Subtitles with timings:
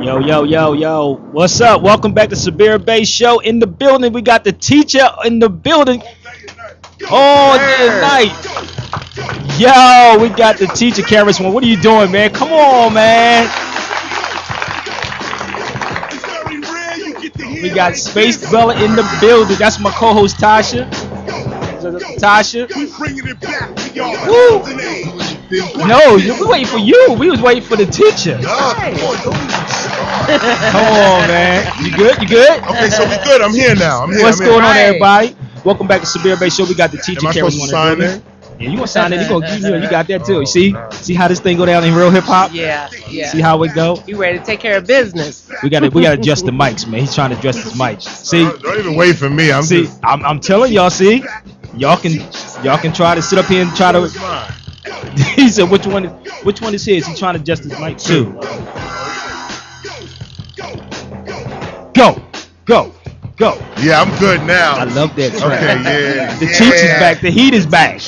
[0.00, 1.22] Yo, yo, yo, yo.
[1.30, 1.82] What's up?
[1.82, 3.40] Welcome back to Sabir Bey Show.
[3.40, 6.02] In the building, we got the teacher in the building
[7.10, 8.32] all day night.
[9.58, 11.52] Yo, we got the teacher, KRS One.
[11.52, 12.32] What are you doing, man?
[12.32, 13.48] Come on, man.
[17.62, 19.58] We got Space Bella in the building.
[19.58, 20.88] That's my co-host Tasha.
[22.18, 22.68] Tasha.
[24.26, 25.39] Woo.
[25.50, 27.16] No, you- we waiting for you.
[27.18, 28.38] We was waiting for the teacher.
[28.38, 28.76] Come
[30.86, 31.72] on, man.
[31.84, 32.22] You good?
[32.22, 32.62] You good?
[32.64, 33.40] Okay, so we good.
[33.42, 34.04] I'm here now.
[34.04, 34.22] I'm here.
[34.22, 34.70] What's I'm going here.
[34.70, 35.34] on, everybody?
[35.64, 36.64] Welcome back to Sabir Bey Show.
[36.66, 38.10] We got the teacher, Am I supposed to sign in the in?
[38.10, 38.26] building.
[38.60, 39.22] Yeah, you gonna sign it?
[39.22, 40.40] You gonna you, know, you got that too.
[40.40, 42.52] You see, see how this thing go down in real hip hop?
[42.52, 43.30] Yeah, yeah.
[43.30, 44.02] See how it go?
[44.06, 45.50] You ready to take care of business?
[45.62, 47.00] We got to we got to adjust the mics, man.
[47.00, 48.02] He's trying to adjust his mics.
[48.02, 49.50] See, Don't, don't even wait for me.
[49.50, 49.98] I'm see, just.
[50.04, 50.90] I'm, I'm telling y'all.
[50.90, 51.24] See,
[51.74, 52.12] y'all can
[52.62, 54.00] y'all can try to sit up here and try to.
[54.90, 55.34] It's mine.
[55.36, 56.06] he said, which one?
[56.06, 57.06] Is, Which one is his?
[57.06, 58.32] He's trying to adjust his mic too.
[61.94, 62.22] Go,
[62.64, 62.94] go,
[63.36, 63.58] go.
[63.78, 64.76] Yeah, I'm good now.
[64.76, 65.62] I love that track.
[65.62, 66.34] Okay, yeah.
[66.38, 66.52] The yeah.
[66.52, 67.20] teacher's back.
[67.20, 68.00] The heat is back.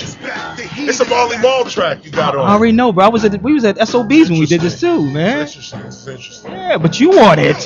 [0.85, 2.47] It's a Marley Marl track you got on.
[2.47, 3.05] I already know, bro.
[3.05, 5.43] I was at we was at SOBs when we did this too, man.
[5.43, 5.81] It's interesting.
[5.81, 6.53] It's interesting.
[6.53, 7.57] Yeah, but you want it.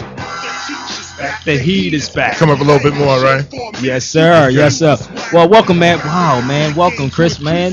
[1.44, 2.36] The heat is back.
[2.36, 3.46] Come up a little bit more, right?
[3.80, 4.50] Yes, sir.
[4.50, 4.96] Yes, sir.
[5.32, 5.98] Well, welcome, man.
[5.98, 6.74] Wow, man.
[6.74, 7.72] Welcome, Chris, man.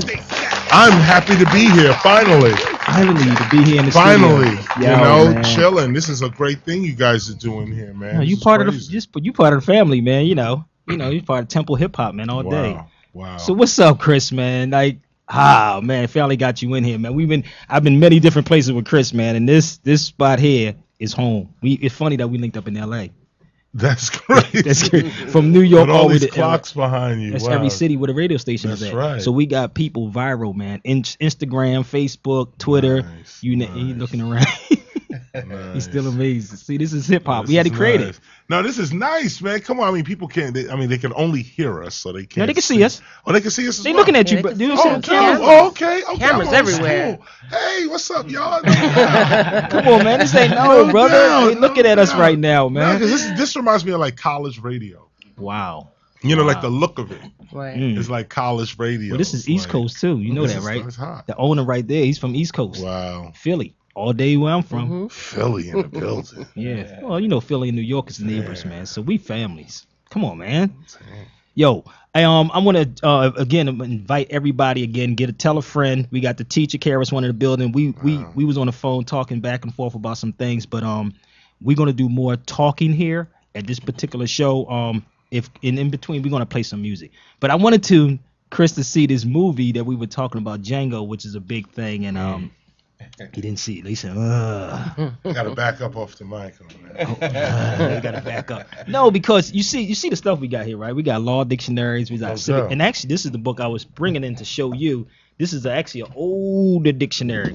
[0.70, 1.94] I'm happy to be here.
[1.94, 2.52] Finally,
[2.86, 4.56] Finally, to be here in the finally.
[4.56, 4.90] studio.
[4.90, 5.44] you know, man.
[5.44, 5.92] chilling.
[5.92, 8.20] This is a great thing you guys are doing here, man.
[8.20, 10.26] This you part of the just you part of the family, man.
[10.26, 12.72] You know, you know, you part of Temple Hip Hop, man, all day.
[12.72, 12.88] Wow.
[13.14, 13.36] Wow.
[13.38, 14.70] So what's up, Chris, man?
[14.70, 14.98] Like,
[15.28, 17.14] ah, man, finally got you in here, man.
[17.14, 20.74] We've been, I've been many different places with Chris, man, and this this spot here
[20.98, 21.54] is home.
[21.62, 23.10] We it's funny that we linked up in L.A.
[23.76, 24.62] That's crazy.
[24.62, 25.10] That's great.
[25.12, 26.46] From New York With all the these to LA.
[26.46, 27.32] clocks behind you.
[27.32, 27.54] That's wow.
[27.54, 28.96] every city where the radio station is That's at.
[28.96, 29.20] right.
[29.20, 30.80] So we got people viral, man.
[30.84, 33.02] In- Instagram, Facebook, Twitter.
[33.02, 33.96] Nice, you nice.
[33.96, 34.46] looking around.
[35.72, 36.14] He's still Nice.
[36.14, 36.56] amazing.
[36.58, 37.48] See, this is hip hop.
[37.48, 38.10] We had to create nice.
[38.10, 38.20] it.
[38.48, 39.60] No, this is nice, man.
[39.60, 39.88] Come on.
[39.88, 40.54] I mean, people can't.
[40.54, 42.36] They, I mean, they can only hear us, so they can't.
[42.36, 43.00] No, they can see us.
[43.26, 43.78] Oh, they can see us.
[43.78, 44.00] As They well.
[44.00, 45.10] looking at Yeah, you, they but can you see know Oh, what us.
[45.10, 45.36] I'm saying?
[45.36, 45.44] okay.
[45.44, 46.02] Oh, okay.
[46.04, 46.18] okay.
[46.18, 47.14] Cameras everywhere.
[47.14, 47.26] school.
[47.50, 48.62] Hey, what's up, y'all?
[49.70, 50.20] Come on, man.
[50.20, 51.14] This ain't no, No brother.
[51.14, 52.98] doubt, They looking no at us right now, No, man.
[53.00, 55.08] 'cause this this reminds me of like college radio.
[55.36, 55.88] Wow.
[56.22, 57.20] You know, like the look of it.
[57.52, 57.76] Right.
[57.76, 57.98] Mm.
[57.98, 59.10] It's like college radio.
[59.10, 60.18] Well, this is East like- Coast too.
[60.20, 60.84] You know that, right?
[60.86, 61.26] It's hot.
[61.26, 63.32] The owner right there, he's from East Coast, Wow.
[63.34, 63.74] Philly.
[63.94, 64.88] All day where I'm from.
[64.90, 65.12] Mhm.
[65.12, 66.46] Philly in the building.
[66.54, 67.00] Yeah.
[67.02, 68.86] Well, you know, Philly and New York is neighbors, man.
[68.86, 69.86] So we families.
[70.10, 70.74] Come on, man.
[71.54, 71.84] Yo,
[72.14, 75.14] I um I want to uh again invite everybody again.
[75.14, 76.08] Get a tell a friend.
[76.10, 77.70] We got the teacher KRS One in the building.
[77.72, 78.32] We we Wow.
[78.34, 81.14] we was on the phone talking back and forth about some things, but um
[81.60, 84.68] we're gonna do more talking here at this particular show.
[84.68, 87.12] Um if in in between we're gonna play some music.
[87.38, 88.18] But I wanted to
[88.50, 91.68] Chris to see this movie that we were talking about Django, which is a big
[91.70, 92.50] thing, and um
[93.32, 93.86] he didn't see it.
[93.86, 95.12] He said, Ugh.
[95.24, 97.22] I got to back up off the mic on that.
[97.22, 98.66] Uh, gotta back up.
[98.88, 100.94] No, because you see, you see the stuff we got here, right?
[100.94, 103.66] We got law dictionaries, we got No civic, and actually, this is the book I
[103.66, 105.06] was bringing in to show you.
[105.38, 107.54] This is actually an older dictionary.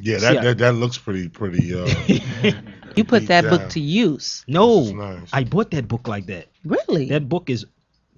[0.00, 1.74] Yeah, See, that, that that looks pretty pretty.
[1.74, 1.86] Uh,
[2.96, 3.50] You put that Yeah.
[3.50, 4.44] book to use.
[4.46, 5.30] no, nice.
[5.32, 6.48] I bought that book like that.
[6.64, 7.06] Really?
[7.08, 7.64] That book is,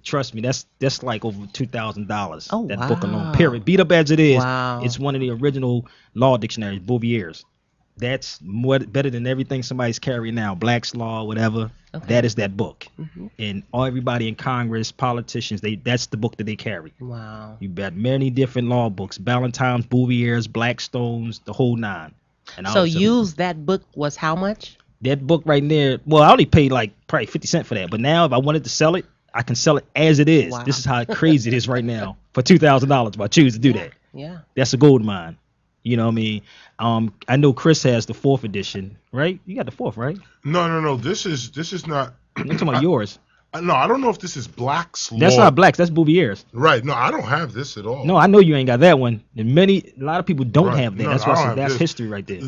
[0.05, 2.47] trust me, that's that's like over two thousand dollars.
[2.51, 3.33] Oh, that book alone.
[3.35, 3.65] Period.
[3.65, 4.81] Beat up as it is, Wow.
[4.83, 7.43] it's one of the original law dictionaries, Bouvier's.
[7.97, 10.53] That's more better than everything somebody's carrying now.
[10.53, 11.71] Black's Law, whatever.
[11.93, 12.05] Okay.
[12.07, 12.85] That is that book.
[12.99, 13.27] mm-hmm.
[13.39, 16.93] And all everybody in Congress, politicians, they that's the book that they carry.
[16.99, 17.55] Wow.
[17.61, 22.13] You got many different law books, Ballentine's, Bouvier's, Blackstone's, the whole nine.
[22.57, 24.77] And So use that book was how much?
[25.01, 25.99] that book right there.
[26.05, 28.63] Well, I only paid like probably fifty cent for that, but now if I wanted
[28.65, 29.05] to sell it,
[29.35, 30.51] I can sell it as it is.
[30.53, 30.63] Wow.
[30.63, 33.15] This is how crazy it is right now for two thousand dollars.
[33.15, 34.39] If I choose to do that, Yeah.
[34.55, 35.37] that's a gold mine.
[35.83, 36.41] You know what I mean?
[36.79, 39.39] Um, I know Chris has the fourth edition, right?
[39.45, 40.17] You got the fourth, right?
[40.43, 40.97] no, no, no.
[40.97, 42.15] This is this is not.
[42.37, 43.19] I'm talking about yours.
[43.61, 45.19] No, I don't know if this is Black's Law.
[45.19, 45.77] That's not Black's.
[45.77, 46.45] That's Bouvier's.
[46.53, 46.83] Right.
[46.83, 48.05] No, I don't have this at all.
[48.05, 49.23] No, I know you ain't got that one.
[49.37, 50.79] And many, a lot of people don't Right.
[50.79, 51.03] have that.
[51.03, 51.79] No, that's I why I said that's this.
[51.79, 52.39] history right there.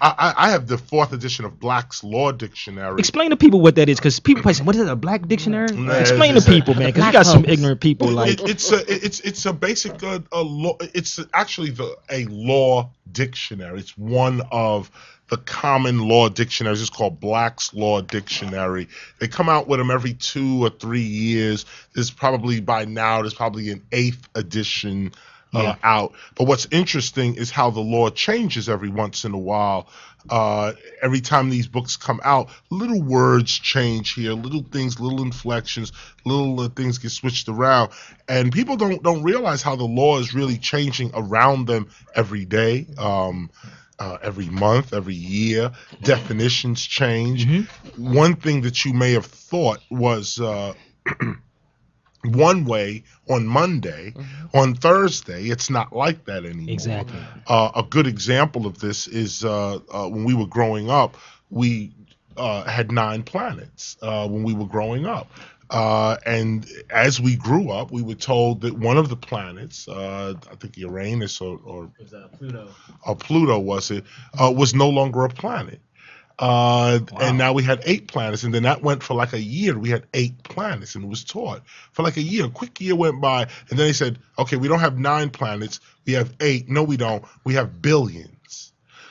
[0.00, 2.98] I, I- I have the fourth edition of Black's Law Dictionary.
[2.98, 5.26] Explain to people what that is, because people probably say, "What is that, a black
[5.28, 8.08] dictionary?" Nah, Explain to it's- people, man, because you Black got some ignorant people.
[8.08, 10.76] Like, It- it's a it's it's a basic uh, a law.
[10.80, 13.78] It's actually the a law dictionary.
[13.80, 14.90] It's one of
[15.30, 16.80] the common law dictionaries.
[16.80, 18.88] It's called Black's Law Dictionary.
[19.20, 21.64] They come out with them every two or three years.
[21.94, 25.12] There's probably by now there's probably an eighth edition
[25.54, 25.76] uh, Yeah.
[25.82, 26.12] out.
[26.36, 29.88] But what's interesting is how the law changes every once in a while.
[30.28, 30.72] Uh,
[31.02, 35.92] every time these books come out, little words change here, little things, little inflections,
[36.24, 37.90] little uh, things get switched around,
[38.26, 42.86] and people don't don't realize how the law is really changing around them every day.
[42.96, 43.50] Um,
[43.98, 47.46] uh, every month, every year, definitions change.
[47.46, 47.66] Mhm.
[47.96, 50.74] One thing that you may have thought was uh,
[52.24, 54.14] one way on Monday,
[54.54, 56.72] on Thursday, it's not like that anymore.
[56.72, 57.20] Exactly.
[57.46, 61.16] Uh, a good example of this is uh, uh, when we were growing up,
[61.50, 61.92] we
[62.36, 65.28] uh, had nine planets uh, when we were growing up.
[65.70, 70.34] Uh, and as we grew up, we were told that one of the planets, uh,
[70.50, 71.90] I think Uranus or, or,
[73.06, 74.04] or Pluto was it,
[74.38, 75.80] uh, was no longer a planet.
[76.38, 77.18] Uh, Wow.
[77.20, 79.78] And now we had eight planets, and then that went for like a year.
[79.78, 81.62] We had eight planets, and it was taught
[81.92, 82.46] for like a year.
[82.46, 85.80] A quick year went by, and then they said, "Okay, we don't have nine planets.
[86.06, 86.68] We have eight.
[86.68, 87.24] No, we don't.
[87.44, 88.30] We have billions.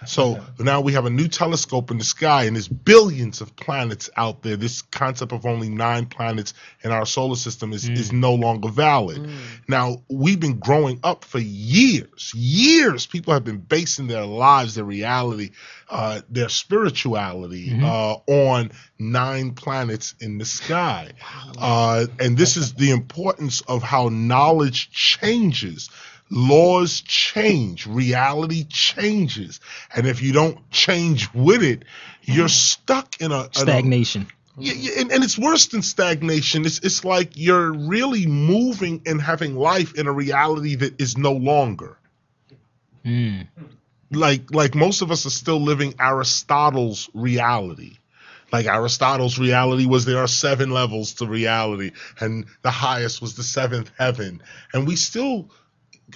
[0.06, 4.10] So now we have a new telescope in the sky, and there's billions of planets
[4.18, 4.56] out there.
[4.56, 6.54] This concept of only nine planets
[6.84, 9.28] in our solar system is, is no longer valid.
[9.68, 13.06] Now, we've been growing up for years, years.
[13.06, 15.52] People have been basing their lives, their reality,
[15.90, 17.84] uh, their spirituality Mhm.
[17.84, 21.12] uh, on nine planets in the sky.
[21.58, 25.90] Uh, and this is the importance of how knowledge changes.
[26.34, 29.60] Laws change, reality changes.
[29.96, 31.86] And if you don't change with it,
[32.24, 34.28] you're stuck in a, in a Stagnation.
[34.58, 36.66] yeah, and, and it's worse than stagnation.
[36.66, 41.34] It's it's like you're really moving and having life in a reality that is no
[41.34, 41.98] longer.
[43.06, 43.48] Mm.
[44.12, 47.98] Like like most of us are still living Aristotle's reality.
[48.52, 53.44] Like Aristotle's reality was there are seven levels to reality, and the highest was the
[53.44, 54.42] seventh heaven.
[54.74, 55.50] And we still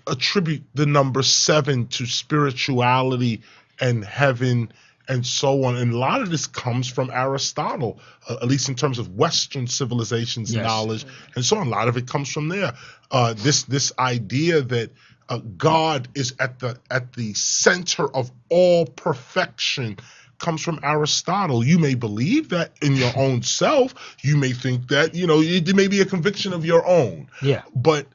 [0.08, 3.42] attribute the number seven to spirituality
[3.80, 4.72] and heaven
[5.10, 5.78] and so on.
[5.78, 8.00] And a lot of this comes from Aristotle,
[8.30, 10.64] uh, at least in terms of Western civilization's Yes.
[10.66, 11.06] knowledge
[11.36, 11.68] and so on.
[11.68, 12.74] A lot of it comes from there.
[13.12, 14.92] Uh, this this idea that
[15.30, 19.98] uh, God is at the at the center of all perfection
[20.40, 21.64] comes from Aristotle.
[21.66, 23.94] You may believe that in your own self.
[24.24, 27.30] You may think that you know it, it may be a conviction of your own
[27.42, 27.62] Yeah.
[27.76, 28.08] but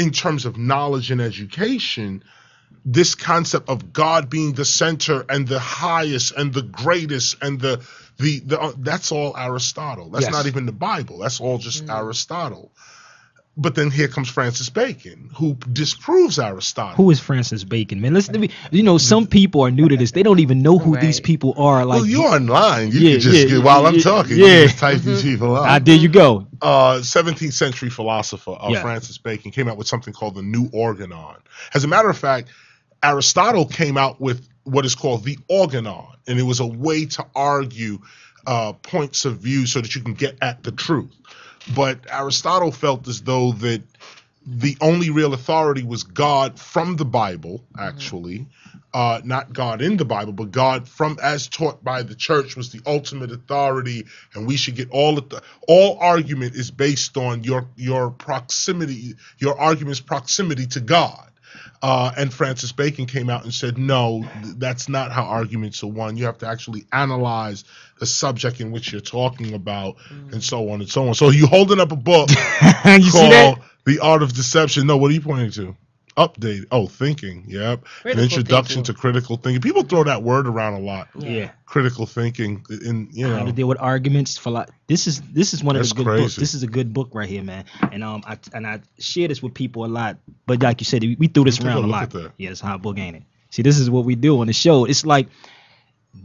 [0.00, 2.24] in terms of knowledge and education
[2.84, 7.80] this concept of god being the center and the highest and the greatest and the
[8.18, 10.10] the, the uh, that's all aristotle.
[10.10, 10.32] That's Yes.
[10.32, 11.18] not even the bible.
[11.18, 12.72] That's all just aristotle
[13.56, 18.14] but then here comes francis bacon who disproves aristotle Who is Francis Bacon, man?
[18.14, 18.50] Listen to me.
[18.70, 20.12] You know, some people are new to this.
[20.12, 21.84] They don't even know who these people are.
[21.84, 24.46] Like, well you're online you Yeah, can just yeah, get, while i'm talking yeah.
[24.46, 26.46] you just type these people out ah, there you go.
[26.62, 28.82] uh, 17th century philosopher uh, Yeah.
[28.82, 31.36] Francis Bacon came out with something called the New Organon.
[31.74, 32.48] As a matter of fact,
[33.02, 37.26] Aristotle came out with what is called the Organon, and it was a way to
[37.34, 37.98] argue
[38.46, 41.10] uh, points of view so that you can get at the truth.
[41.74, 43.82] But Aristotle felt as though that
[44.46, 48.46] the only real authority was God from the Bible, actually.
[48.92, 52.72] Uh, not God in the Bible, but God from as taught by the church was
[52.72, 57.44] the ultimate authority, and we should get all of the all argument is based on
[57.44, 61.29] your your proximity, your argument's proximity to God.
[61.82, 64.28] Uh, and Francis Bacon came out and said, no,
[64.58, 66.18] that's not how arguments are won.
[66.18, 67.64] You have to actually analyze
[67.98, 69.96] the subject in which you're talking about,
[70.32, 71.14] and so on and so on.
[71.14, 72.28] So you holding up a book
[72.84, 73.58] you see called that?
[73.86, 74.86] The Art of Deception.
[74.86, 75.76] No, what are you pointing to?
[76.20, 76.66] Update.
[76.70, 77.44] Oh, thinking.
[77.48, 77.84] Yep.
[78.04, 78.94] An introduction thinking.
[78.94, 79.60] to critical thinking.
[79.62, 81.08] People throw that word around a lot.
[81.18, 81.50] Yeah.
[81.66, 82.64] Critical thinking.
[82.84, 85.76] In you know How to deal with arguments for like this is this is one
[85.76, 86.36] of That's the good books.
[86.36, 87.64] This is a good book right here, man.
[87.92, 90.18] And um I and I share this with people a lot.
[90.46, 92.14] But like you said, we threw this Take a around a lot.
[92.14, 92.32] at.
[92.36, 93.22] Yeah, it's a hot book, ain't it?
[93.50, 94.84] See, this is what we do on the show.
[94.84, 95.28] It's like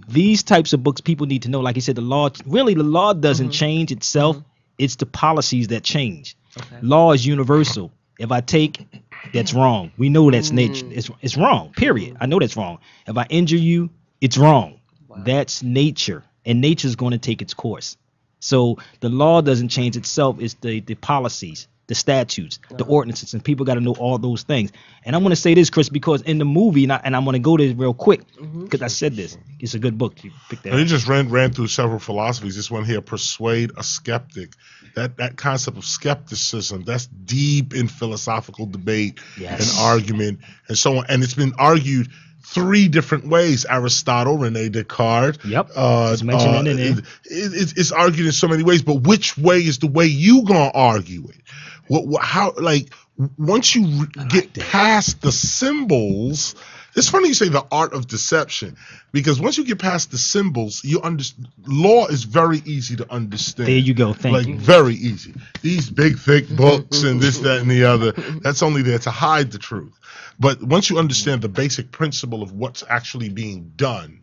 [0.07, 1.59] these types of books people need to know.
[1.61, 3.53] Like you said, the law really the law doesn't Mhm.
[3.53, 4.37] change itself.
[4.77, 6.35] It's the policies that change.
[6.57, 6.77] Okay.
[6.81, 7.91] Law is universal.
[8.17, 8.85] If I take,
[9.33, 9.91] that's wrong.
[9.97, 10.85] We know that's nature.
[10.85, 10.97] Mm.
[10.97, 11.71] It's it's wrong.
[11.73, 12.17] Period.
[12.19, 12.79] I know that's wrong.
[13.07, 13.89] If I injure you,
[14.21, 14.79] it's wrong.
[15.07, 15.23] Wow.
[15.25, 17.97] That's nature, and nature's going to take its course.
[18.39, 20.37] So the law doesn't change itself.
[20.39, 24.43] It's the the policies, the statutes, the ordinances, and people got to know all those
[24.43, 24.71] things.
[25.03, 27.23] And I'm going to say this, Chris, because in the movie, and, I, and I'm
[27.25, 28.21] going to go there real quick
[28.63, 29.37] because I said this.
[29.59, 30.23] It's a good book.
[30.23, 30.71] You pick that.
[30.71, 32.55] And he just ran ran through several philosophies.
[32.55, 34.53] This one here, persuade a skeptic.
[34.95, 39.77] That that concept of skepticism, that's deep in philosophical debate Yes.
[39.77, 41.05] and argument and so on.
[41.09, 42.09] And it's been argued
[42.43, 43.65] three different ways.
[43.69, 45.43] Aristotle, Rene Descartes.
[45.45, 45.71] Yep.
[45.75, 47.05] Uh, It's mentioned uh, in it- it-
[47.53, 50.71] it's- it's argued in so many ways, but which way is the way you gonna
[50.73, 51.41] argue it?
[51.87, 52.89] What, what, how, like,
[53.37, 56.55] once you get past the symbols,
[56.95, 58.77] it's funny you say the art of deception
[59.11, 61.47] because once you get past the symbols, you understand.
[61.65, 63.67] Law is very easy to understand.
[63.67, 64.13] There you go.
[64.13, 64.57] Thank like you.
[64.57, 65.33] very easy.
[65.61, 68.11] These big thick books and this, that, and the other.
[68.11, 69.93] That's only there to hide the truth.
[70.39, 74.21] But once you understand the basic principle of what's actually being done,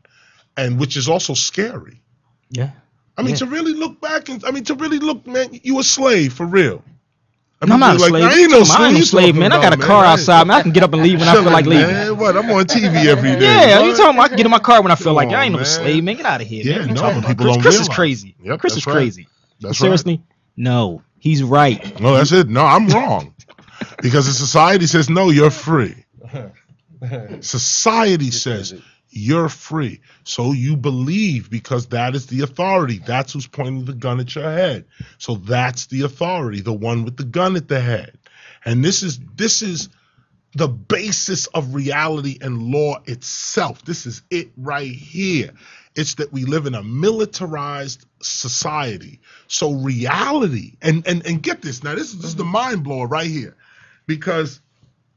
[0.56, 2.00] and which is also scary.
[2.50, 2.70] Yeah.
[3.16, 3.36] I mean, Yeah.
[3.38, 6.46] to really look back and I mean, to really look, man, you a slave for
[6.46, 6.82] real.
[7.62, 8.24] I No, I'm not a like, slave.
[8.24, 9.52] I I ain't no ain't slave, no slave, talking man.
[9.52, 10.12] I got a about, car man.
[10.12, 10.56] outside, man.
[10.58, 11.86] I can get up and leave when I feel like leaving.
[11.86, 12.16] Man.
[12.18, 12.36] What?
[12.36, 13.40] I'm on TV every day.
[13.70, 13.86] Yeah, What?
[13.88, 15.34] you talking about I can get in my car when I feel Come like on,
[15.34, 15.66] I ain't no man.
[15.66, 16.16] slave, man.
[16.16, 16.88] Get out of here, Yeah, man.
[16.88, 18.34] No, talking people Chris, don't Chris is crazy.
[18.42, 18.92] Yep, Chris that's is right.
[18.94, 19.28] crazy.
[19.60, 20.22] That's Seriously,
[20.56, 22.00] no, he's right.
[22.00, 22.48] No, that's it.
[22.48, 23.34] No, I'm wrong.
[24.02, 25.94] because the society says no, you're free.
[27.40, 28.74] Society says
[29.12, 30.00] you're free.
[30.24, 32.98] So you believe because that is the authority.
[32.98, 34.86] That's who's pointing the gun at your head.
[35.18, 38.18] So that's the authority, the one with the gun at the head.
[38.64, 39.90] And this is this is
[40.54, 43.84] the basis of reality and law itself.
[43.84, 45.52] This is it right here.
[45.94, 49.20] It's that we live in a militarized society.
[49.46, 51.94] So reality, and and and get this now.
[51.94, 53.56] This is this is the mind blower right here,
[54.06, 54.60] because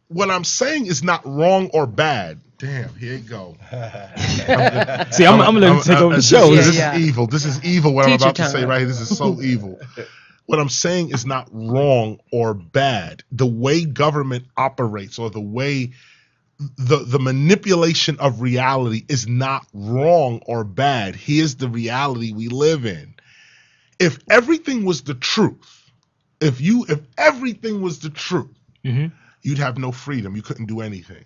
[0.09, 2.41] what I'm saying is not wrong or bad.
[2.57, 3.57] Damn, here you go.
[5.11, 6.53] See, I'm, I'm gonna take over the show.
[6.53, 6.95] Is, Yeah, this yeah.
[6.95, 7.27] is evil.
[7.27, 7.93] This is evil.
[7.93, 8.87] What I'm about to say right here.
[8.87, 9.79] This is so evil.
[10.45, 13.23] What I'm saying is not wrong or bad.
[13.31, 15.91] The way government operates or the way
[16.77, 21.15] the the manipulation of reality is not wrong or bad.
[21.15, 23.15] Here's the reality we live in.
[23.99, 25.91] If everything was the truth,
[26.39, 29.11] if you if everything was the truth, Mhm.
[29.41, 30.35] you'd have no freedom.
[30.35, 31.25] You couldn't do anything.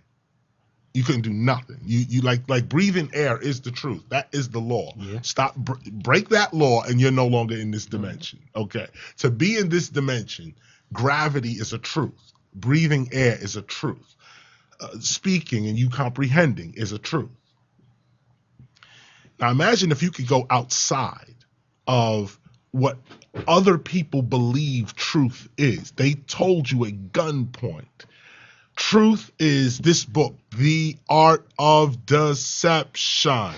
[0.94, 1.80] You couldn't do nothing.
[1.86, 4.04] You you like like breathing air is the truth.
[4.10, 4.94] That is the law.
[4.98, 5.22] Yeah.
[5.22, 8.40] Stop br- break that law and you're no longer in this dimension.
[8.56, 8.88] Okay.
[9.18, 10.56] To be in this dimension,
[10.92, 12.34] gravity is a truth.
[12.56, 14.16] Breathing air is a truth.
[14.80, 17.30] Uh, speaking and you comprehending is a truth.
[19.40, 21.36] Now imagine if you could go outside
[21.88, 22.40] of
[22.72, 22.98] what
[23.48, 25.92] other people believe truth is.
[25.92, 27.86] They told you at gunpoint.
[28.80, 33.52] Truth is this book, The Art of Deception.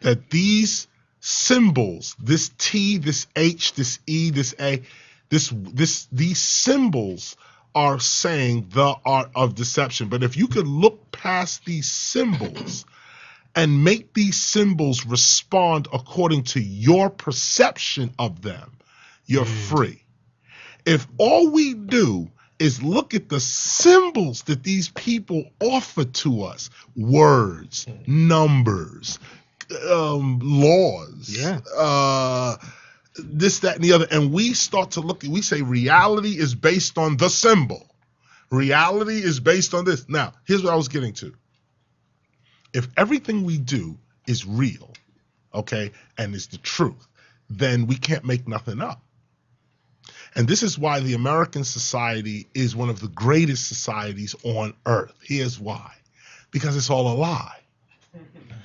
[0.00, 0.88] That these
[1.20, 4.82] symbols, this T, this H, this E, this A,
[5.30, 7.36] this this these symbols
[7.74, 10.08] are saying the art of deception.
[10.08, 12.84] But if you could look past these symbols
[13.54, 18.76] and make these symbols respond according to your perception of them,
[19.24, 19.68] you're mm.
[19.68, 20.02] free.
[20.84, 22.28] If all we do
[22.58, 29.18] is look at the symbols that these people offer to us words, numbers,
[29.90, 31.60] um, laws, Yeah.
[31.76, 32.56] uh,
[33.16, 36.98] this, that, and the other, and we start to look, we say reality is based
[36.98, 37.94] on the symbol.
[38.50, 40.08] Reality is based on this.
[40.08, 41.34] Now, here's what I was getting to
[42.72, 43.96] if everything we do
[44.26, 44.92] is real,
[45.54, 47.06] okay, and is the truth,
[47.48, 49.03] then we can't make nothing up.
[50.36, 55.14] And this is why the American society is one of the greatest societies on earth.
[55.22, 55.92] Here's why
[56.54, 57.58] because it's all a lie.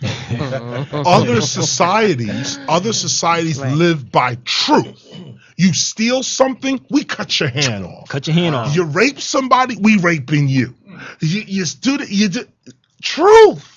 [0.94, 3.76] other societies, other societies Right.
[3.76, 5.04] live by truth.
[5.58, 8.08] You steal something, we cut your hand off.
[8.08, 8.74] Cut your hand off.
[8.74, 10.76] You rape somebody, we raping you.
[11.20, 12.46] You, you do the, you do,
[13.02, 13.76] truth.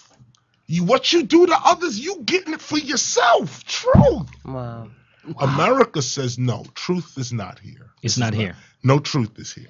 [0.66, 3.64] You what you do to others, you getting it for yourself.
[3.64, 4.28] Truth.
[4.44, 4.88] Wow.
[5.38, 6.64] America says no.
[6.74, 7.90] Truth is not here.
[8.02, 8.56] It's not here.
[8.82, 9.66] No truth is here.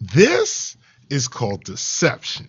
[0.00, 0.76] This
[1.10, 2.48] is called deception.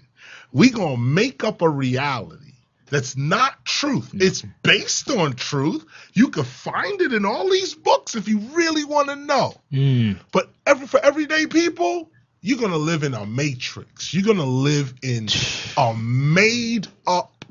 [0.53, 2.53] We gonna make up a reality
[2.91, 4.11] that's not truth.
[4.13, 5.85] It's based on truth.
[6.13, 9.53] You can find it in all these books if you really want to know.
[9.71, 10.19] Mm.
[10.31, 12.11] But every for everyday people,
[12.41, 14.13] you're gonna live in a matrix.
[14.13, 15.29] You're gonna live in
[15.77, 17.45] a made up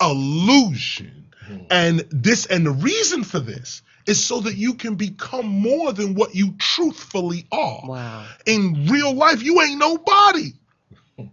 [0.00, 1.25] illusion.
[1.46, 1.56] Hmm.
[1.70, 6.14] And this and the reason for this is so that you can become more than
[6.14, 7.82] what you truthfully are.
[7.84, 8.26] Wow.
[8.46, 10.52] In real life, you ain't nobody.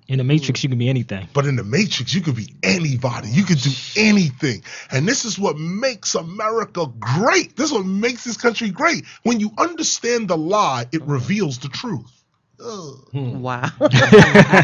[0.07, 1.27] In the Matrix, you can be anything.
[1.33, 3.27] But in the Matrix, you could be anybody.
[3.27, 4.63] You could do anything.
[4.89, 7.57] And this is what makes America great.
[7.57, 9.05] This is what makes this country great.
[9.23, 12.22] When you understand the lie, it reveals the truth.
[12.63, 12.99] Ugh.
[13.13, 13.69] Wow.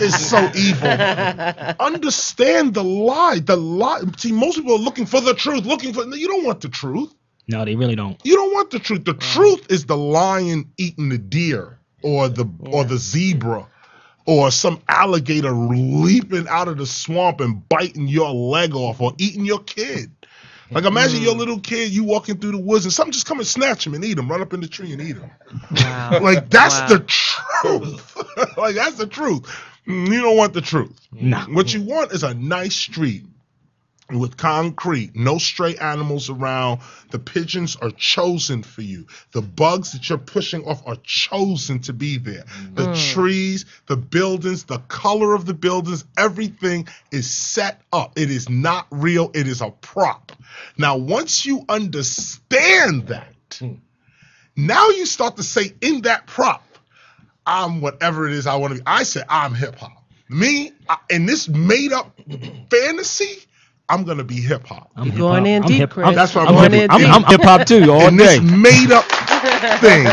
[0.01, 0.87] It's so evil.
[1.79, 3.39] Understand the lie.
[3.39, 4.01] The lie.
[4.17, 6.05] See, most people are looking for the truth, looking for.
[6.05, 7.13] You don't want the truth.
[7.47, 8.19] No, they really don't.
[8.23, 9.05] You don't want the truth.
[9.05, 13.67] The truth is the lion eating the deer, or the or the zebra,
[14.25, 19.45] or some alligator leaping out of the swamp and biting your leg off, or eating
[19.45, 20.11] your kid.
[20.71, 23.47] Like imagine your little kid, you walking through the woods and something just come and
[23.47, 25.31] snatch him and eat him, run up in the tree and eat him.
[25.71, 26.19] Wow.
[26.21, 26.87] Like that's Wow.
[26.87, 28.17] the truth.
[28.57, 29.45] like that's the truth.
[29.87, 30.99] Mm, You don't want the truth.
[31.11, 31.45] Nah.
[31.47, 33.25] What you want is a nice street
[34.11, 36.81] with concrete, no stray animals around.
[37.11, 39.07] The pigeons are chosen for you.
[39.31, 42.45] The bugs that you're pushing off are chosen to be there.
[42.73, 43.13] The mm.
[43.13, 48.17] trees, the buildings, the color of the buildings, everything is set up.
[48.17, 50.31] It is not real, it is a prop.
[50.77, 53.73] Now, once you understand that, hmm.
[54.55, 56.63] now you start to say in that prop,
[57.45, 58.83] I'm whatever it is I want to be.
[58.85, 60.03] I said I'm hip hop.
[60.29, 62.19] Me I, in this made up
[62.69, 63.39] fantasy,
[63.89, 64.91] I'm gonna be hip hop.
[64.95, 65.63] I'm Going in.
[65.63, 66.05] I'm deep, hip- Chris.
[66.07, 67.05] I'm- That's what I'm, I'm Going hip- in be.
[67.05, 68.39] I'm, I'm hip hop too all in day.
[68.39, 69.05] this made up
[69.81, 70.05] thing,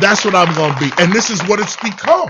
[0.00, 0.90] that's what I'm gonna be.
[0.98, 2.28] And this is what it's become.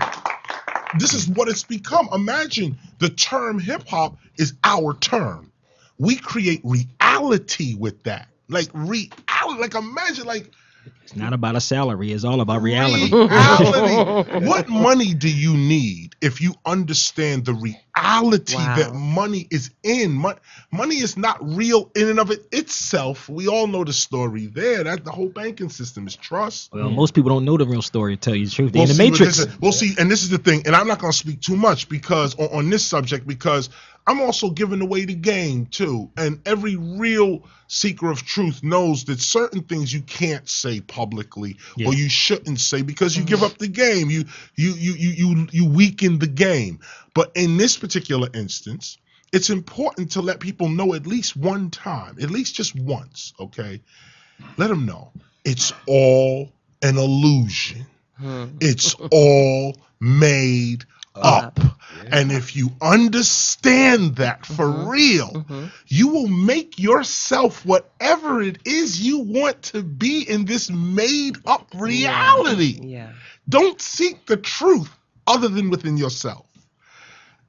[0.99, 2.09] This is what it's become.
[2.13, 5.53] Imagine the term hip hop is our term.
[5.99, 8.29] We create reality with that.
[8.49, 9.15] Like reality.
[9.61, 10.51] Like imagine like
[11.03, 12.13] It's not about a salary.
[12.13, 13.11] It's all about reality.
[13.13, 14.41] reality.
[14.47, 18.77] what money do you need if you understand the reality Wow.
[18.77, 20.13] that money is in?
[20.13, 20.39] Mon-
[20.71, 23.29] money is not real in and of it itself.
[23.29, 24.85] We all know the story there.
[24.85, 26.73] That the whole banking system is trust.
[26.73, 28.17] Well, most people don't know the real story.
[28.17, 29.37] To tell you the truth, they're We'll in the matrix.
[29.45, 31.57] this we'll see, and this is the thing, and I'm not going to speak too
[31.57, 33.69] much because on, on this subject because
[34.07, 39.21] I'm also giving away the game too, and every real seeker of truth knows that
[39.21, 41.89] certain things you can't say publicly Yeah.
[41.89, 43.47] or you shouldn't say because you give mm-hmm.
[43.53, 44.25] up the game, you
[44.57, 46.81] you you you you you weaken the game.
[47.15, 48.99] But in this particular instance,
[49.33, 53.81] it's important to let people know at least one time, at least just once, okay?
[54.57, 55.13] Let them know
[55.45, 56.53] it's all
[56.83, 57.87] an illusion.
[58.17, 58.47] Hmm.
[58.61, 61.59] It's all made up.
[62.11, 64.89] And if you understand that for mm-hmm.
[64.89, 65.67] real, mm-hmm.
[65.87, 71.69] you will make yourself whatever it is you want to be in this made up
[71.75, 72.79] reality.
[72.83, 73.13] Yeah.
[73.49, 74.91] Don't seek the truth
[75.27, 76.47] other than within yourself.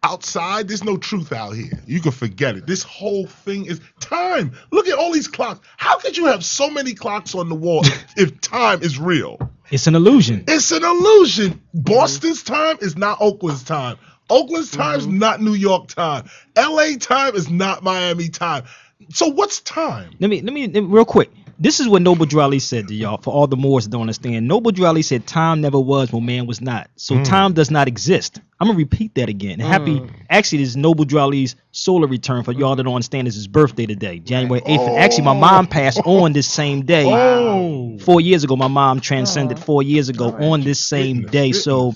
[0.03, 1.79] Outside, there's no truth out here.
[1.85, 2.65] You can forget it.
[2.65, 4.53] This whole thing is time.
[4.71, 5.65] Look at all these clocks.
[5.77, 9.37] How could you have so many clocks on the wall if, if time is real?
[9.71, 10.43] It's an illusion.
[10.47, 11.53] It's an illusion.
[11.53, 11.81] Mm-hmm.
[11.81, 13.97] Boston's time is not Oakland's time.
[14.29, 14.81] Oakland's mm-hmm.
[14.81, 16.29] time is not New York time.
[16.57, 18.65] LA time is not Miami time.
[19.09, 20.11] So what's time?
[20.19, 21.31] Let me, let me, let me- real quick.
[21.61, 23.17] This is what Noble Drew Ali said to y'all.
[23.17, 26.25] For all the Moors that don't understand, Noble Drew Ali said, "Time never was when
[26.25, 27.21] man was not." So hmm.
[27.21, 28.41] time does not exist.
[28.59, 29.61] I'm gonna repeat that again.
[29.61, 30.07] And happy, hmm.
[30.27, 32.43] actually, this is Noble Drew Ali's solar return.
[32.43, 34.87] For y'all that don't understand, this is his birthday today, January 8th.
[34.87, 35.67] And actually, my mom oh.
[35.69, 37.05] passed on this same day.
[37.51, 37.97] Oh.
[37.99, 41.51] Four years ago, my mom transcended four years ago on this same Goodness, day.
[41.51, 41.93] So,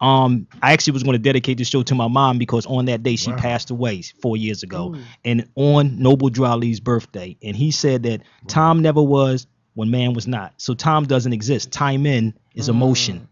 [0.00, 3.02] um, I actually was going to dedicate this show to my mom because on that
[3.02, 7.70] day she passed away four years ago, and on Noble Drew Ali's birthday, and he
[7.70, 10.54] said that time never was when man was not.
[10.56, 11.70] So time doesn't exist.
[11.70, 12.70] Time in is mm.
[12.70, 13.28] emotion.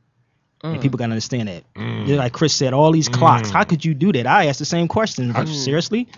[0.62, 1.00] And people mm.
[1.00, 1.64] gotta understand that.
[1.74, 2.06] Mm.
[2.06, 3.50] Just Like Chris said, all these clocks.
[3.50, 4.26] How could you do that?
[4.26, 5.32] I asked the same question.
[5.32, 6.08] Like, Seriously?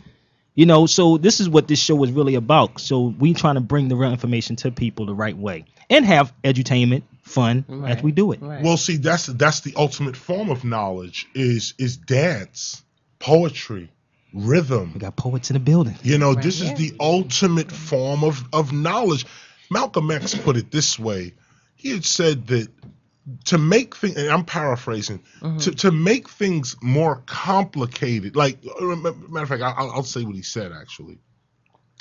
[0.54, 2.80] You know, so this is what this show is really about.
[2.80, 6.32] So we trying to bring the real information to people the right way and have
[6.42, 8.40] edutainment, fun as we do it.
[8.40, 8.62] Right.
[8.62, 12.82] Well, see, that's that's the ultimate form of knowledge is is dance,
[13.18, 13.90] poetry,
[14.32, 14.92] rhythm.
[14.94, 15.96] We got poets in the building.
[16.02, 16.42] You know, Right.
[16.42, 19.26] this is the ultimate form of of knowledge.
[19.70, 21.34] Malcolm X put it this way.
[21.74, 22.68] He had said that
[23.46, 25.24] to make things, and I'm paraphrasing,
[25.58, 28.36] to, to make things more complicated.
[28.36, 31.18] Like, uh, matter of fact, I'll, I'll say what he said actually.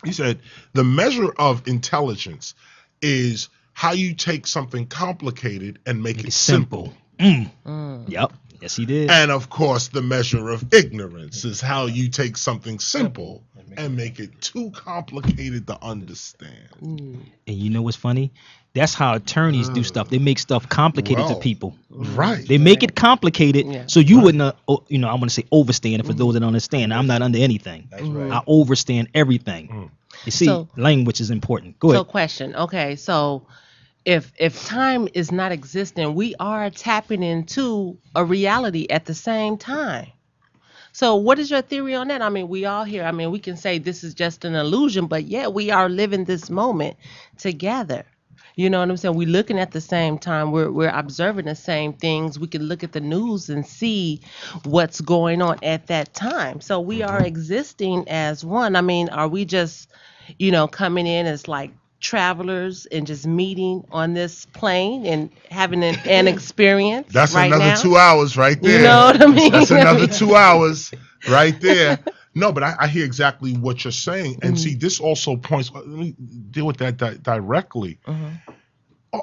[0.04, 0.40] He said
[0.74, 2.54] the measure of intelligence
[3.02, 6.94] is how you take something complicated and make it It's simple.
[7.20, 7.52] simple.
[7.68, 8.06] Mm.
[8.06, 8.10] Mm.
[8.10, 8.32] Yep.
[8.62, 9.12] Yes, he did.
[9.12, 13.44] And of course, the measure of ignorance is how you take something simple
[13.78, 16.70] and make it too complicated to understand.
[16.82, 17.20] Mm.
[17.48, 18.32] And you know what's funny?
[18.74, 20.10] That's how attorneys do stuff.
[20.10, 21.76] They make stuff complicated to people.
[21.90, 22.48] Right.
[22.48, 23.84] They make it complicated Yeah.
[23.88, 26.40] so you wouldn't, uh, you know, I want to say overstand it for those that
[26.40, 26.94] don't understand.
[26.94, 27.90] I'm not under anything.
[27.92, 28.32] That's right.
[28.32, 29.68] I overstand everything.
[29.68, 29.90] Mm.
[30.26, 31.78] You see, So- language is important.
[31.80, 32.00] Go ahead.
[32.00, 32.56] So question.
[32.56, 33.44] Okay, so
[34.06, 39.58] if if time is not existing, we are tapping into a reality at the same
[39.58, 40.08] time.
[40.94, 42.22] So what is your theory on that?
[42.22, 43.04] I mean, we all here.
[43.04, 46.24] I mean, we can say this is just an illusion, but yet we are living
[46.24, 46.96] this moment
[47.38, 48.06] together.
[48.56, 49.16] You know what I'm saying?
[49.16, 50.52] We're looking at the same time.
[50.52, 52.40] We're we're observing the same things.
[52.40, 54.22] We can look at the news and see
[54.64, 56.62] what's going on at that time.
[56.62, 57.26] So we are mm-hmm.
[57.26, 58.78] existing as one.
[58.78, 59.92] I mean, are we just,
[60.40, 61.72] you know, coming in as like
[62.06, 67.12] travelers and just meeting on this plane and having an, an experience?
[67.12, 67.76] That's right another now?
[67.76, 68.80] two hours right there.
[68.80, 69.52] You know what I mean?
[69.52, 70.92] That's another two hours
[71.30, 72.00] right there.
[72.34, 74.40] No, but I, I hear exactly what you're saying.
[74.42, 76.14] And see, this also points, let me
[76.52, 78.00] deal with that di- directly.
[78.08, 78.42] Mhm.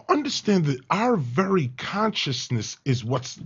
[0.09, 3.39] Understand that our very consciousness is what's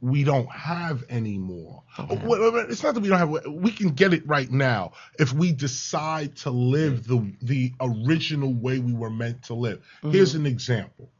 [0.00, 1.82] we don't have anymore.
[1.98, 3.46] Well, It's not that we don't have.
[3.52, 8.78] We can get it right now if we decide to live the the original way
[8.78, 9.78] we were meant to live.
[9.78, 10.10] Mm-hmm.
[10.10, 11.10] Here's an example.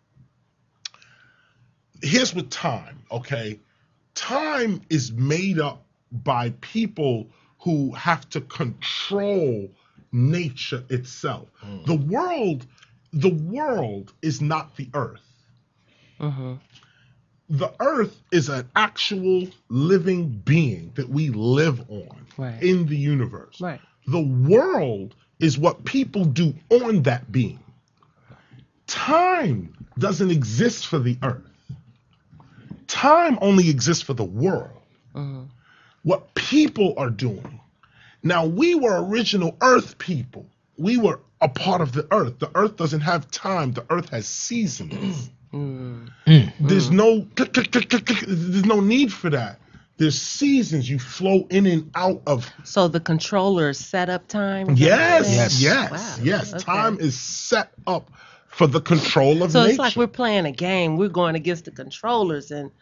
[2.03, 3.03] Here's with time.
[3.11, 3.61] Okay,
[4.15, 7.29] time is made up by people
[7.61, 9.69] who have to control
[10.13, 11.49] nature itself.
[11.65, 11.87] Mm.
[11.87, 12.67] The world,
[13.13, 15.23] the world is not the earth
[16.19, 16.55] hmm
[17.51, 22.63] the earth is an actual living being that we live on Right.
[22.63, 23.59] in the universe.
[23.61, 23.81] Right.
[24.07, 27.59] The world is what people do on that being.
[28.87, 31.51] Time doesn't exist for the earth.
[32.87, 34.83] Time only exists for the world.
[35.15, 35.45] hmm
[36.03, 37.61] What people are doing.
[38.23, 40.47] Now, we were original earth people.
[40.79, 42.39] We were a part of the earth.
[42.39, 45.31] The earth doesn't have time, the earth has seasons.
[45.51, 46.11] Mm.
[46.61, 48.21] There's no click, click, click, click, click.
[48.27, 49.59] there's no need for that.
[49.97, 52.53] There's seasons you flow in and out of.
[52.65, 54.69] So the controller set up time.
[54.69, 56.25] is that what Yes, yes, yes, Wow.
[56.25, 56.53] yes.
[56.53, 56.63] Okay.
[56.65, 58.11] Time is set up
[58.59, 59.71] for the control of So nature.
[59.71, 60.97] it's like we're playing a game.
[60.97, 62.73] We're going against the controllers, and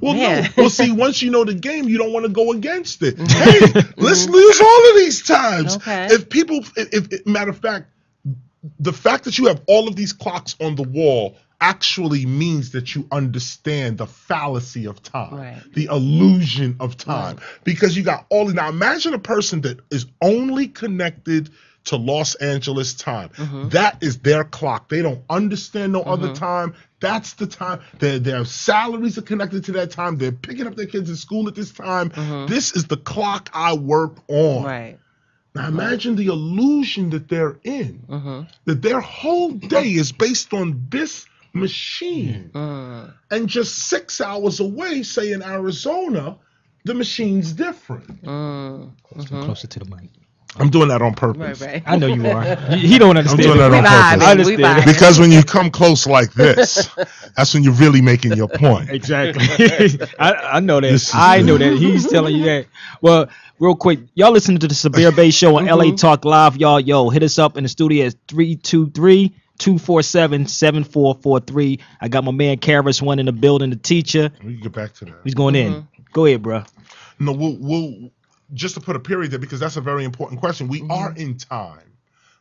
[0.00, 0.42] well, no.
[0.56, 3.16] Well, see, once you know the game, you don't want to go against it.
[3.16, 3.72] Mm-hmm.
[3.82, 5.76] Hey, let's lose all of these times.
[5.76, 6.08] Okay.
[6.10, 7.86] If people, if, if matter of fact,
[8.78, 12.94] the fact that you have all of these clocks on the wall actually means that
[12.94, 15.62] you understand the fallacy of time, Right.
[15.74, 17.38] the illusion of time.
[17.64, 21.50] Because you got all now imagine a person that is only connected
[21.84, 23.30] to Los Angeles time.
[23.30, 23.68] Mm-hmm.
[23.70, 24.88] That is their clock.
[24.88, 26.74] They don't understand no other time.
[27.00, 27.80] That's the time.
[27.98, 30.18] Their their salaries are connected to that time.
[30.18, 32.12] They're picking up their kids in school at this time.
[32.48, 34.36] This is the clock I work on.
[34.36, 34.66] Mm-hmm.
[34.66, 34.98] right.
[35.54, 38.04] Now imagine the illusion that they're in.
[38.08, 42.50] hmm That their whole day is based on this machine.
[42.54, 43.12] Mm.
[43.30, 46.38] And just six hours away, say in Arizona,
[46.84, 48.24] the machine's different.
[48.24, 48.92] Mm.
[49.28, 50.08] Closer to the mic.
[50.58, 51.62] I'm doing that on purpose.
[51.62, 51.82] right.
[51.86, 52.42] I know you are.
[52.72, 53.46] He he don't understand.
[53.46, 53.70] I'm understand.
[53.70, 54.46] doing that We on vibing, purpose.
[54.46, 54.92] I we understand.
[54.92, 56.90] Because when you come close like this,
[57.36, 58.90] that's when you're really making your point.
[58.90, 59.46] Exactly.
[60.18, 60.90] I, I know that.
[60.90, 61.78] This is I know that.
[61.78, 62.66] He's telling you that.
[63.00, 65.96] Well, real quick, y'all listen to the Severe Bay Show on LA mm-hmm.
[65.96, 66.56] Talk Live.
[66.56, 71.78] Y'all, yo, hit us up in the studio at 323 247 7443.
[72.00, 74.30] I got my man KRS One in the building, the teacher.
[74.44, 75.14] We can get back to that.
[75.24, 75.72] He's going in.
[75.72, 76.02] Mm-hmm.
[76.12, 76.64] Go ahead, bro.
[77.18, 78.10] No, we'll, we'll
[78.52, 80.68] just to put a period there because that's a very important question.
[80.68, 80.90] We Mm-hmm.
[80.92, 81.88] are in time.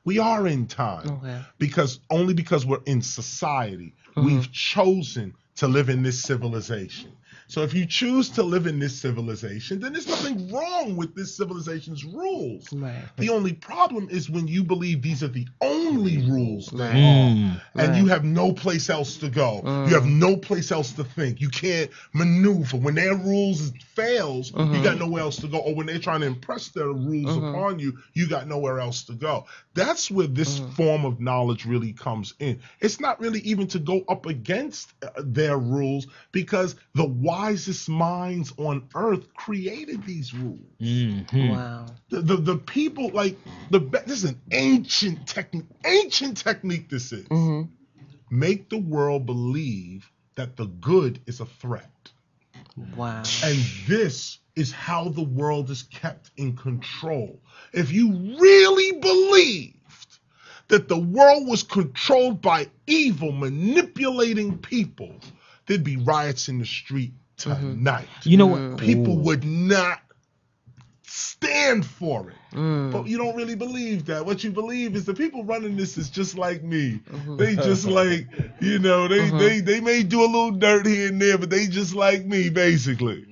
[0.03, 1.41] We are in time Okay.
[1.59, 4.25] because only because we're in society, Mm-hmm.
[4.25, 7.11] we've chosen to live in this civilization.
[7.51, 11.35] So if you choose to live in this civilization, then there's nothing wrong with this
[11.35, 12.71] civilization's rules.
[12.71, 13.03] Right.
[13.17, 16.95] The only problem is when you believe these are the only rules there Right.
[16.95, 17.79] are, hmm.
[17.79, 17.97] and Right.
[17.97, 19.61] you have no place else to go.
[19.65, 19.85] Uh.
[19.89, 21.41] You have no place else to think.
[21.41, 22.77] You can't maneuver.
[22.77, 24.83] When their rules fails, you uh-huh.
[24.83, 25.57] got nowhere else to go.
[25.57, 27.47] Or when they're trying to impress their rules uh-huh.
[27.47, 29.45] upon you, you got nowhere else to go.
[29.73, 30.69] That's where this uh-huh.
[30.77, 32.61] form of knowledge really comes in.
[32.79, 37.05] It's not really even to go up against uh, their rules because the
[37.41, 41.49] wisest minds on earth created these rules Mhm.
[41.49, 41.85] Wow.
[42.09, 43.37] the, the, the people like
[43.69, 47.63] the this is an ancient technique ancient technique this is hmm
[48.29, 52.11] make the world believe that the good is a threat
[52.97, 53.23] Wow.
[53.43, 57.39] and this is how the world is kept in control
[57.73, 58.05] if you
[58.39, 59.77] really believed
[60.69, 65.15] that the world was controlled by evil manipulating people
[65.65, 67.13] there'd be riots in the street
[67.45, 67.75] Mm-hmm.
[67.75, 68.59] tonight You know what?
[68.59, 68.79] Mm.
[68.79, 69.23] people Ooh.
[69.23, 70.01] would not
[71.03, 72.91] stand for it Mm.
[72.91, 74.25] but you don't really believe that.
[74.25, 76.99] What you believe is the people running this is just like me.
[77.09, 77.37] Mm-hmm.
[77.37, 78.27] They just like,
[78.59, 79.37] you know, they mm-hmm.
[79.37, 82.49] they they may do a little dirt here and there, but they just like me,
[82.49, 83.25] basically.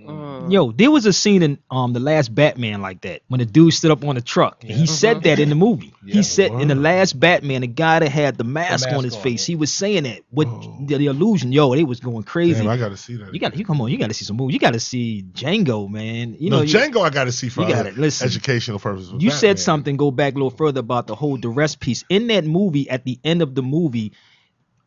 [0.52, 3.74] Yo, there was a scene in um the last Batman like that when the dude
[3.74, 4.64] stood up on the truck.
[4.64, 5.94] And he said that in the movie.
[6.06, 9.16] he said in the last Batman, the guy that had the mask, mask on his
[9.16, 10.22] on, face, he was saying that.
[10.30, 10.48] What
[10.88, 12.62] the, the illusion, yo, they was going crazy.
[12.62, 13.34] Damn, I gotta see that.
[13.34, 14.54] you got you come on, you got to see some movies.
[14.54, 16.36] You got to see Django, man.
[16.40, 18.28] You no, know, you- Django, I gotta see for you gotta- listen.
[18.28, 19.12] educational purposes.
[19.12, 19.32] you Batman.
[19.38, 22.90] said something go back a little further about the whole duress piece in that movie
[22.90, 24.14] at the end of the movie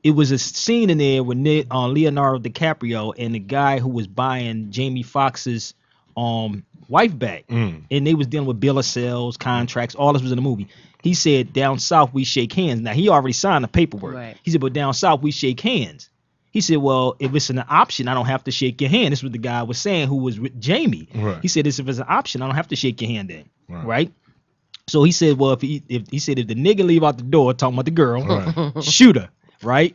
[0.04, 3.88] it was a scene in there with Ne- uh, leonardo dicaprio and the guy who
[3.88, 5.74] was buying jamie foxx's
[6.16, 7.84] um wife back Mm.
[7.90, 10.68] and they was dealing with bill of sales contracts all this was in the movie
[11.02, 14.36] he said down south we shake hands now he already signed the paperwork Right.
[14.42, 16.08] he said but down south we shake hands
[16.50, 19.20] he said, "Well, if it's an option, I don't have to shake your hand." This
[19.20, 21.08] is what the guy was saying, who was with Jamie.
[21.14, 21.38] Right.
[21.40, 23.44] He said, "This if it's an option, I don't have to shake your hand then."
[23.70, 23.86] Right.
[23.86, 24.12] right?
[24.86, 27.22] So he said, well, if he if he said if the nigga leave out the
[27.24, 28.84] door talking about the girl, Right.
[28.84, 29.30] shoot her,
[29.62, 29.94] right?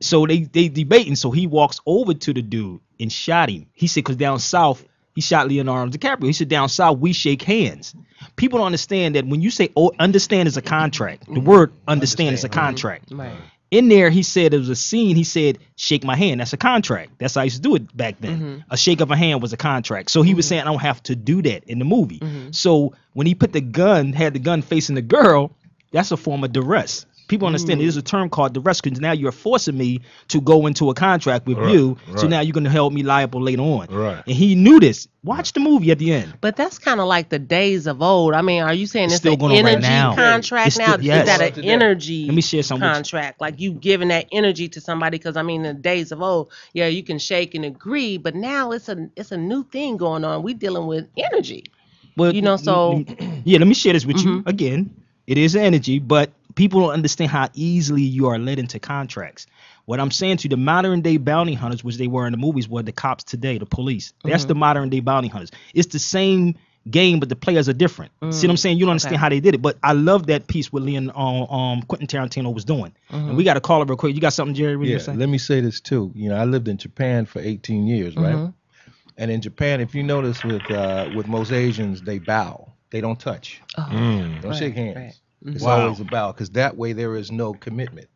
[0.00, 1.16] so they they debating.
[1.16, 3.66] So he walks over to the dude and shot him.
[3.72, 6.26] He said, "Cause down south, he shot Leonardo DiCaprio.
[6.26, 7.94] He said, down south, we shake hands.
[8.36, 11.26] People don't understand that when you say oh, understand is a contract.
[11.26, 11.44] The mm-hmm.
[11.44, 13.10] word understand is a contract.
[13.10, 13.36] Right.
[13.70, 15.14] In there, he said it was a scene.
[15.14, 17.12] He said, "Shake my hand." That's a contract.
[17.18, 18.36] That's how I used to do it back then.
[18.38, 18.58] Mm-hmm.
[18.70, 20.10] A shake of a hand was a contract.
[20.10, 20.50] So he was mm-hmm.
[20.50, 22.20] saying, "I don't have to do that in the movie."
[22.52, 25.50] So when he put the gun, had the gun facing the girl,
[25.92, 27.04] that's a form of duress.
[27.28, 30.88] People understand there's a term called duress because now you're forcing me to go into
[30.90, 31.96] a contract with Right, you.
[32.16, 33.86] So now you're gonna hold me liable later on.
[33.90, 34.22] Right.
[34.26, 35.06] And he knew this.
[35.24, 36.32] Watch the movie at the end.
[36.40, 38.32] But that's kind of like the days of old.
[38.34, 40.14] I mean, are you saying It's it's, still an going on right energy now.
[40.14, 40.92] contract It's now?
[40.94, 41.28] still- yes.
[41.28, 42.94] Is that an energy Let me share some with you.
[42.94, 43.40] contract?
[43.40, 45.18] Like you giving that energy to somebody?
[45.18, 48.34] Because I mean, in the days of old, yeah, you can shake and agree, but
[48.34, 50.42] now it's a it's a new thing going on.
[50.42, 51.64] We're dealing with energy.
[52.16, 53.04] Well, You know, so-
[53.44, 54.46] yeah, let me share this with you Mhm.
[54.48, 54.90] again.
[55.26, 59.46] It is energy, but people don't understand how easily you are led into contracts.
[59.86, 62.36] What I'm saying to you, the modern day bounty hunters, which they were in the
[62.38, 64.12] movies, were the cops today, the police.
[64.24, 64.48] That's Mm-hmm.
[64.48, 65.50] the modern day bounty hunters.
[65.72, 66.56] It's the same
[66.90, 68.12] game, but the players are different.
[68.30, 68.78] See what I'm saying?
[68.78, 69.18] You don't understand Mm.
[69.18, 69.20] Okay.
[69.22, 72.52] how they did it, but I love that piece what Leon, um, um, Quentin Tarantino
[72.54, 72.92] was doing.
[73.10, 73.28] Mm-hmm.
[73.28, 74.14] And we got to call it real quick.
[74.14, 74.76] You got something, Jerry?
[74.76, 76.12] What Yeah, let me say this too.
[76.14, 78.34] You know, I lived in Japan for 18 years, right?
[78.34, 78.54] Mhm.
[79.16, 82.72] And in Japan, if you notice with uh, with most Asians, they bow.
[82.90, 83.60] They don't touch.
[83.76, 84.40] Oh, Mm.
[84.42, 84.96] Don't Right, shake hands.
[84.96, 85.14] right.
[85.46, 85.82] It's Wow.
[85.82, 88.08] always about because that way there is no commitment.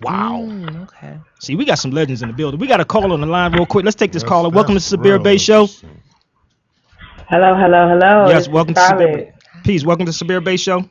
[0.00, 0.42] Wow.
[0.46, 1.18] Mm, okay.
[1.40, 2.58] See, we got some legends in the building.
[2.58, 3.84] We got a call on the line real quick.
[3.84, 4.48] Let's take this That's- caller.
[4.50, 5.66] Welcome to that's Sabir Bey Show.
[7.28, 8.26] Hello, hello, hello.
[8.28, 9.34] yes, This is welcome to Charlotte.
[9.54, 9.64] Sabir.
[9.64, 9.84] Peace.
[9.84, 10.84] Welcome to Sabir Bey Show.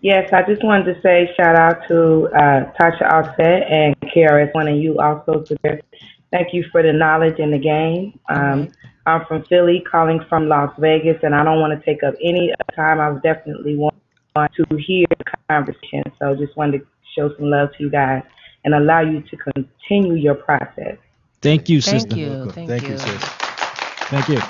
[0.00, 4.66] Yes, I just wanted to say shout out to uh, Tasha Offset and KRS One
[4.68, 5.44] and you also.
[5.44, 5.80] Sabir.
[6.32, 8.18] Thank you for the knowledge in the game.
[8.28, 8.70] Um,
[9.06, 12.52] I'm from Philly, calling from Las Vegas, and I don't want to take up any
[12.76, 13.00] time.
[13.00, 13.94] I would definitely want
[14.36, 16.86] to hear the conversation, so just wanted to
[17.16, 18.22] show some love to you guys
[18.64, 20.96] and allow you to continue your process.
[21.40, 22.10] Thank you, sister.
[22.10, 22.50] Thank you.
[22.52, 22.90] Thank, Thank you.
[22.90, 23.24] you, sis.
[24.08, 24.40] Thank you.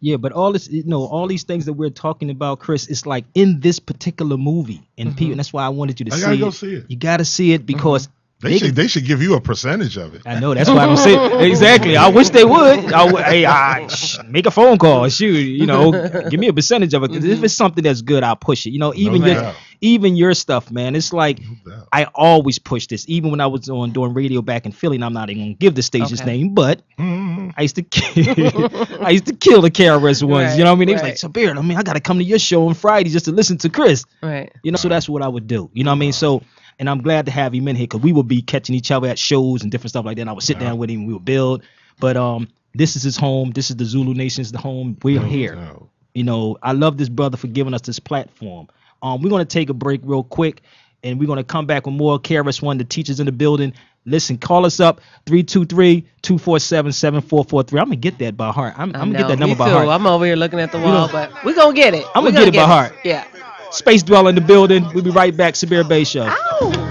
[0.00, 3.04] Yeah, but all this, you know, all these things that we're talking about, Chris, it's
[3.04, 5.18] like in this particular movie, and mm-hmm.
[5.18, 5.36] people.
[5.36, 6.40] That's why I wanted you to I see gotta it.
[6.40, 6.84] go see it.
[6.88, 8.17] You got to see it because mm-hmm.
[8.40, 10.22] They, They should they should give you a percentage of it.
[10.24, 11.96] I know that's why I'm saying exactly.
[11.96, 12.92] I wish they would.
[12.92, 15.08] I would hey, I, sh- make a phone call.
[15.08, 15.90] Shoot, you know,
[16.30, 17.08] give me a percentage of it.
[17.08, 18.70] 'Cause if it's something that's good, I'll push it.
[18.70, 19.56] You know, even your doubt.
[19.80, 20.94] even your stuff, man.
[20.94, 21.82] It's like No.
[21.92, 23.04] I always push this.
[23.08, 25.54] Even when I was on doing radio back in Philly, and I'm not even gonna
[25.54, 26.36] give the station's Okay.
[26.38, 27.54] name, but Mhm.
[27.56, 30.56] I used to kill, I used to kill the KRS ones.
[30.56, 30.86] you know what I mean?
[30.86, 33.10] They was Right, like, Sabir, I mean, I gotta come to your show on Friday
[33.10, 34.04] just to listen to Chris.
[34.22, 34.52] Right.
[34.62, 35.70] You know, so that's what I would do.
[35.72, 36.12] You know what I mean?
[36.12, 36.42] So,
[36.78, 39.08] and I'm glad to have him in here because we would be catching each other
[39.08, 40.22] at shows and different stuff like that.
[40.22, 41.62] And I would sit down with him, we would build.
[42.00, 43.50] But um, this is his home.
[43.50, 44.96] This is the Zulu Nation's the home.
[45.02, 45.54] We're No here.
[45.56, 45.88] doubt.
[46.14, 48.68] You know, I love this brother for giving us this platform.
[49.02, 50.62] Um, we're gonna take a break real quick,
[51.04, 53.72] and we're gonna come back with more KRS One, the teachers in the building.
[54.04, 57.78] Listen, call us up 323-247-7443.
[57.80, 58.74] I'm gonna get that by heart.
[58.76, 59.74] I'm, I I'm gonna know, get that number me by too.
[59.74, 59.88] heart.
[59.88, 62.04] I'm over here looking at the wall, but we're gonna get it.
[62.14, 62.94] I'ma We get gonna it by heart.
[63.04, 63.24] Yeah.
[63.70, 64.86] Space Dweller in the building.
[64.94, 65.54] We'll be right back.
[65.54, 66.26] Sabir Bey Show.
[66.28, 66.87] Ow.